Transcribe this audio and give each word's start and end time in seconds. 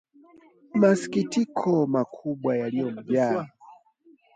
Masikitiko 0.79 1.71
makubwa 1.95 2.51
yalimjaa 2.61 3.43